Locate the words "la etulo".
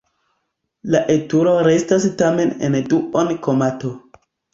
0.93-1.53